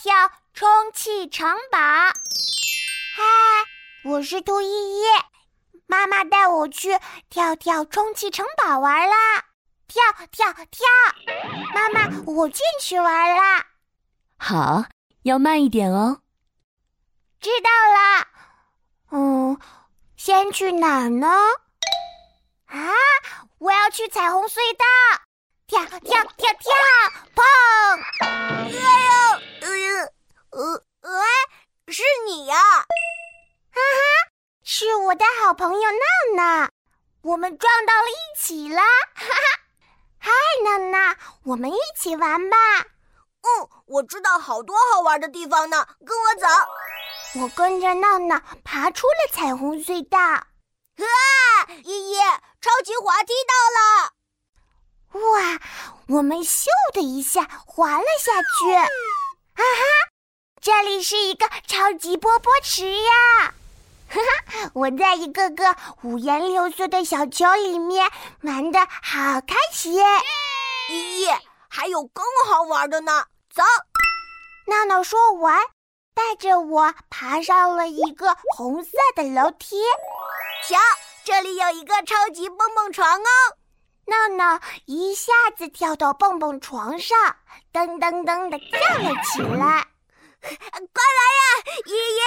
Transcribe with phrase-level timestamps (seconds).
[0.00, 0.14] 跳
[0.54, 1.78] 充气城堡。
[1.80, 3.24] 嗨，
[4.04, 5.02] 我是兔依依，
[5.88, 6.96] 妈妈带我去
[7.28, 9.16] 跳跳充气城堡玩啦！
[9.88, 10.00] 跳
[10.30, 10.86] 跳跳！
[11.74, 13.66] 妈妈，我进去玩啦。
[14.38, 14.84] 好，
[15.24, 16.20] 要慢一点哦。
[17.40, 18.28] 知道了。
[19.10, 19.58] 嗯，
[20.16, 21.26] 先去哪儿呢？
[22.66, 22.78] 啊，
[23.58, 24.84] 我要去彩虹隧道！
[25.66, 26.72] 跳跳跳跳！
[27.34, 27.42] 砰！
[28.20, 30.00] 哎呦，
[30.50, 31.22] 呃呃呃，
[31.88, 32.56] 是你呀！
[32.56, 32.86] 哈
[33.74, 34.30] 哈，
[34.64, 36.68] 是我的好朋友闹闹，
[37.22, 38.82] 我们撞到了一起啦！
[39.14, 39.60] 哈哈，
[40.18, 40.30] 嗨，
[40.62, 42.56] 闹闹，我们一起玩吧。
[43.40, 46.46] 嗯，我知道好多好玩的地方呢，跟我走。
[47.40, 50.18] 我跟着闹闹爬出了彩虹隧道。
[50.18, 52.18] 哇，依依，
[52.60, 55.22] 超级滑梯到了！
[55.26, 55.58] 哇，
[56.08, 58.74] 我们咻的一下滑了下去。
[58.74, 58.84] 啊
[59.56, 59.82] 哈，
[60.60, 63.54] 这里是一个超级波波池呀！
[64.08, 68.10] 哈哈，我在一个个五颜六色的小球里面
[68.42, 69.94] 玩的好开心。
[70.90, 71.28] 依依，
[71.68, 73.62] 还有更好玩的呢，走！
[74.66, 75.60] 闹闹说完。
[76.14, 79.76] 带着我爬上了一个红色的楼梯，
[80.66, 80.76] 瞧，
[81.24, 83.30] 这里有一个超级蹦蹦床哦！
[84.06, 87.36] 闹闹一下子跳到蹦蹦床上，
[87.72, 89.86] 噔噔噔的跳了起来。
[90.40, 91.42] 快来呀，
[91.86, 92.20] 爷爷，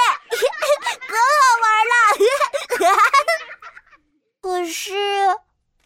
[1.08, 2.96] 可好玩了！
[4.42, 4.80] 可是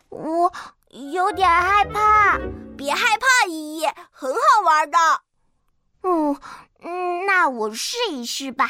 [0.09, 0.53] 我
[1.11, 2.37] 有点害怕。
[2.77, 4.97] 别害怕，依依，很好玩的。
[6.03, 6.39] 嗯。
[6.81, 8.67] 嗯，那我试一试吧。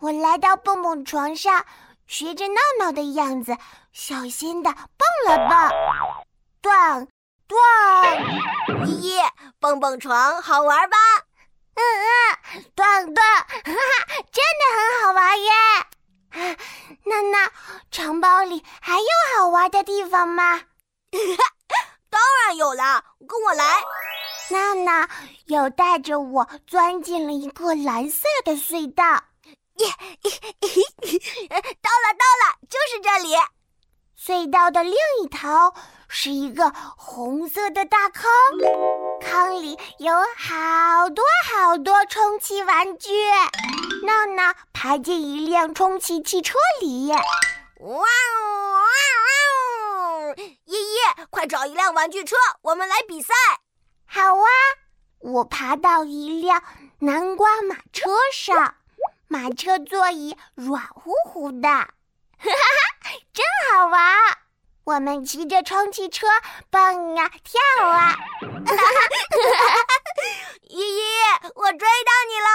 [0.00, 1.64] 我来到蹦蹦床上，
[2.08, 3.56] 学着闹闹的样子，
[3.92, 5.70] 小心的蹦了蹦，
[6.60, 7.08] 咚
[7.46, 8.86] 咚。
[8.86, 9.20] 依依，
[9.60, 10.96] 蹦蹦床好玩吧？
[11.74, 11.80] 嗯
[12.56, 15.50] 嗯，咚咚，哈哈，真的很好玩耶！
[17.04, 17.52] 那那，
[17.92, 19.06] 城堡里还有
[19.36, 20.62] 好玩的地方吗？
[22.12, 23.64] 当然有啦，跟我来。
[24.50, 25.08] 娜娜
[25.46, 29.02] 又带着我钻进了一个蓝色的隧道，
[29.78, 29.88] 耶！
[31.80, 33.34] 到了，到了，就是这里。
[34.14, 34.92] 隧道的另
[35.22, 35.72] 一头
[36.06, 38.30] 是一个红色的大坑，
[39.22, 43.10] 坑里有好多好多充气玩具。
[44.04, 48.06] 娜娜爬进一辆充气汽车里，哇
[48.44, 50.34] 哦！
[50.66, 50.98] 依依，
[51.42, 53.34] 快找一辆玩具车，我们来比赛。
[54.06, 54.46] 好啊！
[55.18, 56.62] 我爬到一辆
[57.00, 58.76] 南瓜马车上，
[59.26, 61.88] 马车座椅软乎乎的， 哈
[62.38, 64.16] 哈，真好玩！
[64.84, 66.28] 我们骑着充气车
[66.70, 69.84] 蹦啊跳啊， 哈哈哈哈
[70.68, 71.00] 依依，
[71.56, 72.48] 我追到你了！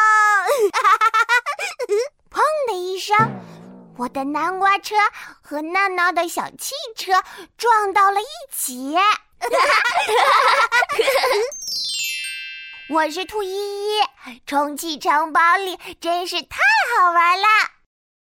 [4.07, 4.95] 我的南瓜车
[5.41, 7.12] 和闹闹的小汽车
[7.57, 8.25] 撞到了一
[8.56, 8.95] 起。
[12.90, 14.00] 我是兔依依，
[14.45, 16.57] 充气城堡里真是太
[16.95, 17.45] 好玩了。